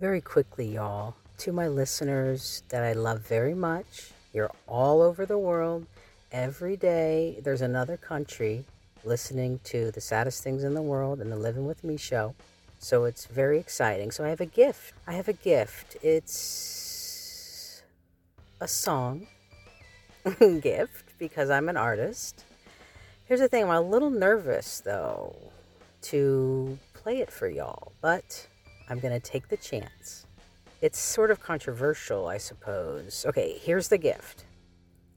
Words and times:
Very 0.00 0.20
quickly, 0.20 0.74
y'all, 0.74 1.16
to 1.38 1.50
my 1.50 1.66
listeners 1.66 2.62
that 2.68 2.84
I 2.84 2.92
love 2.92 3.26
very 3.26 3.52
much, 3.52 4.12
you're 4.32 4.52
all 4.68 5.02
over 5.02 5.26
the 5.26 5.38
world. 5.38 5.86
Every 6.30 6.76
day, 6.76 7.40
there's 7.42 7.62
another 7.62 7.96
country 7.96 8.64
listening 9.02 9.58
to 9.64 9.90
the 9.90 10.00
saddest 10.00 10.44
things 10.44 10.62
in 10.62 10.74
the 10.74 10.82
world 10.82 11.20
and 11.20 11.32
the 11.32 11.36
Living 11.36 11.66
with 11.66 11.82
Me 11.82 11.96
show. 11.96 12.36
So 12.78 13.06
it's 13.06 13.26
very 13.26 13.58
exciting. 13.58 14.12
So 14.12 14.24
I 14.24 14.28
have 14.28 14.40
a 14.40 14.46
gift. 14.46 14.94
I 15.04 15.14
have 15.14 15.26
a 15.26 15.32
gift. 15.32 15.96
It's 16.00 17.82
a 18.60 18.68
song 18.68 19.26
gift 20.60 21.18
because 21.18 21.50
I'm 21.50 21.68
an 21.68 21.76
artist. 21.76 22.44
Here's 23.24 23.40
the 23.40 23.48
thing 23.48 23.64
I'm 23.64 23.70
a 23.70 23.80
little 23.80 24.10
nervous 24.10 24.78
though 24.78 25.34
to 26.02 26.78
play 26.94 27.18
it 27.18 27.32
for 27.32 27.48
y'all, 27.48 27.90
but 28.00 28.46
I'm 28.88 28.98
going 28.98 29.18
to 29.18 29.20
take 29.20 29.48
the 29.48 29.56
chance. 29.56 30.26
It's 30.80 30.98
sort 30.98 31.30
of 31.30 31.40
controversial, 31.40 32.28
I 32.28 32.38
suppose. 32.38 33.24
Okay, 33.28 33.58
here's 33.60 33.88
the 33.88 33.98
gift. 33.98 34.44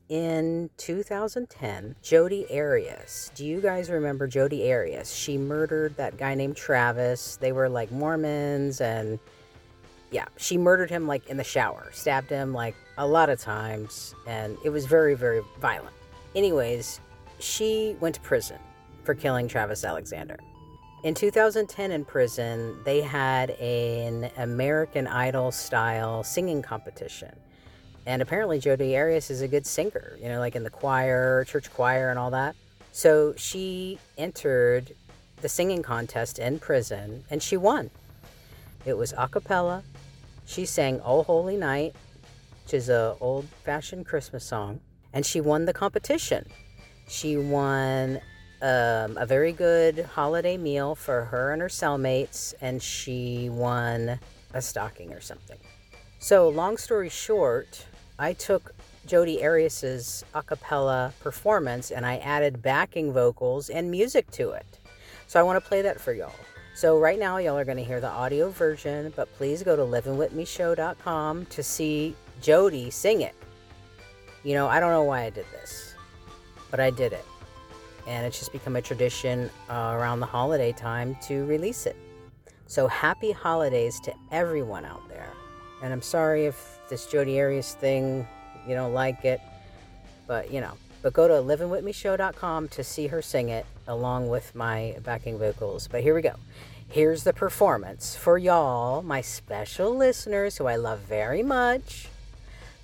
In 0.09 0.70
2010, 0.77 1.95
Jodi 2.02 2.45
Arias. 2.52 3.31
Do 3.34 3.45
you 3.45 3.61
guys 3.61 3.89
remember 3.89 4.27
Jodi 4.27 4.71
Arias? 4.71 5.13
She 5.16 5.38
murdered 5.38 5.95
that 5.95 6.17
guy 6.17 6.35
named 6.35 6.57
Travis. 6.57 7.38
They 7.38 7.53
were 7.53 7.70
like 7.70 7.91
Mormons 7.91 8.81
and 8.81 9.20
yeah, 10.11 10.25
she 10.35 10.58
murdered 10.58 10.89
him 10.89 11.08
like 11.08 11.27
in 11.30 11.38
the 11.38 11.44
shower, 11.44 11.89
stabbed 11.94 12.30
him 12.30 12.53
like 12.53 12.75
a 12.97 13.08
lot 13.08 13.30
of 13.30 13.39
times, 13.39 14.13
and 14.27 14.58
it 14.66 14.69
was 14.69 14.85
very, 14.85 15.16
very 15.16 15.41
violent. 15.59 15.95
Anyways, 16.35 16.99
she 17.39 17.95
went 18.02 18.16
to 18.16 18.22
prison 18.22 18.59
for 19.03 19.16
killing 19.16 19.47
Travis 19.47 19.85
Alexander. 19.85 20.38
In 21.03 21.15
2010, 21.15 21.91
in 21.91 22.05
prison, 22.05 22.77
they 22.83 23.01
had 23.01 23.49
an 23.51 24.29
American 24.37 25.07
Idol 25.07 25.51
style 25.51 26.23
singing 26.23 26.61
competition. 26.61 27.35
And 28.05 28.21
apparently, 28.21 28.59
Jodi 28.59 28.95
Arias 28.95 29.31
is 29.31 29.41
a 29.41 29.47
good 29.47 29.66
singer, 29.66 30.16
you 30.21 30.30
know, 30.30 30.38
like 30.38 30.55
in 30.55 30.63
the 30.63 30.69
choir, 30.69 31.43
church 31.45 31.73
choir, 31.73 32.11
and 32.11 32.19
all 32.19 32.30
that. 32.31 32.55
So 32.91 33.33
she 33.35 33.97
entered 34.16 34.93
the 35.41 35.49
singing 35.49 35.81
contest 35.81 36.38
in 36.38 36.59
prison 36.59 37.23
and 37.31 37.41
she 37.41 37.58
won. 37.58 37.89
It 38.86 38.95
was 38.95 39.11
a 39.17 39.27
cappella. 39.27 39.83
She 40.45 40.65
sang 40.67 41.02
Oh 41.03 41.23
Holy 41.23 41.58
Night, 41.58 41.95
which 42.63 42.75
is 42.75 42.89
a 42.89 43.15
old 43.19 43.47
fashioned 43.63 44.05
Christmas 44.05 44.45
song, 44.45 44.81
and 45.13 45.25
she 45.25 45.41
won 45.41 45.65
the 45.65 45.73
competition. 45.73 46.45
She 47.08 47.38
won 47.38 48.21
um, 48.62 49.17
a 49.17 49.26
very 49.26 49.52
good 49.52 50.06
holiday 50.14 50.58
meal 50.58 50.95
for 50.95 51.26
her 51.26 51.52
and 51.52 51.62
her 51.62 51.67
cellmates, 51.67 52.54
and 52.62 52.81
she 52.81 53.50
won 53.50 54.20
a 54.54 54.62
stocking 54.62 55.14
or 55.14 55.22
something. 55.22 55.58
So, 56.20 56.50
long 56.50 56.78
story 56.78 57.09
short, 57.09 57.86
I 58.20 58.34
took 58.34 58.76
Jodi 59.08 59.42
Arias's 59.42 60.23
a 60.36 60.44
cappella 60.44 61.14
performance 61.22 61.89
and 61.89 62.06
I 62.06 62.17
added 62.17 62.62
backing 62.62 63.12
vocals 63.12 63.70
and 63.70 63.89
music 63.89 64.30
to 64.32 64.52
it. 64.52 64.66
So, 65.26 65.39
I 65.39 65.44
want 65.44 65.62
to 65.62 65.67
play 65.67 65.82
that 65.82 66.00
for 66.00 66.14
y'all. 66.14 66.32
So, 66.76 67.00
right 67.00 67.17
now, 67.17 67.38
y'all 67.38 67.58
are 67.58 67.66
going 67.66 67.78
to 67.78 67.84
hear 67.84 68.00
the 68.00 68.09
audio 68.09 68.50
version, 68.50 69.12
but 69.16 69.34
please 69.38 69.64
go 69.64 69.76
to 69.76 69.82
livingwithmeshow.com 69.82 71.45
to 71.48 71.64
see 71.64 72.16
Jodi 72.42 72.92
sing 72.92 73.22
it. 73.22 73.36
You 74.44 74.54
know, 74.54 74.67
I 74.67 74.80
don't 74.80 74.92
know 74.92 75.04
why 75.04 75.23
I 75.23 75.30
did 75.32 75.45
this, 75.52 75.95
but 76.70 76.80
I 76.80 76.92
did 76.92 77.14
it. 77.14 77.26
And 78.07 78.25
it's 78.25 78.39
just 78.39 78.52
become 78.52 78.75
a 78.75 78.81
tradition 78.81 79.49
uh, 79.69 79.94
around 79.95 80.19
the 80.19 80.25
holiday 80.25 80.71
time 80.71 81.16
to 81.27 81.45
release 81.45 81.85
it. 81.85 81.95
So, 82.67 82.88
happy 82.88 83.31
holidays 83.31 83.99
to 84.02 84.13
everyone 84.31 84.85
out 84.85 85.08
there. 85.09 85.30
And 85.83 85.91
I'm 85.91 86.02
sorry 86.02 86.45
if 86.45 86.80
this 86.89 87.05
Jodi 87.05 87.39
Arias 87.39 87.73
thing, 87.73 88.27
you 88.67 88.75
don't 88.75 88.93
like 88.93 89.25
it, 89.25 89.41
but 90.27 90.52
you 90.52 90.61
know, 90.61 90.77
but 91.02 91.13
go 91.13 91.27
to 91.27 91.33
livingwithmeshow.com 91.33 92.67
to 92.69 92.83
see 92.83 93.08
her 93.08 93.21
sing 93.21 93.49
it 93.49 93.65
along 93.87 94.30
with 94.30 94.53
my 94.55 94.95
backing 95.03 95.37
vocals. 95.37 95.87
But 95.87 96.02
here 96.02 96.14
we 96.14 96.21
go. 96.21 96.36
Here's 96.87 97.23
the 97.23 97.33
performance 97.33 98.15
for 98.15 98.37
y'all, 98.37 99.02
my 99.02 99.21
special 99.21 99.95
listeners 99.95 100.58
who 100.58 100.67
I 100.67 100.76
love 100.76 100.99
very 100.99 101.42
much. 101.42 102.08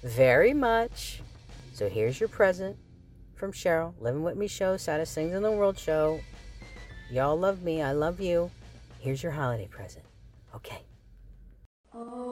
Very 0.01 0.53
much. 0.53 1.21
So 1.73 1.89
here's 1.89 2.19
your 2.19 2.29
present 2.29 2.77
from 3.37 3.53
Cheryl, 3.53 3.93
Living 3.99 4.23
With 4.23 4.35
Me 4.35 4.47
Show, 4.47 4.77
Saddest 4.77 5.13
Things 5.13 5.33
in 5.33 5.43
the 5.43 5.51
World 5.51 5.77
Show. 5.77 6.19
Y'all 7.11 7.37
love 7.37 7.61
me. 7.61 7.81
I 7.81 7.91
love 7.91 8.19
you. 8.19 8.51
Here's 8.99 9.21
your 9.21 9.31
holiday 9.31 9.67
present. 9.67 10.03
Okay. 10.55 10.81
Oh. 11.93 12.26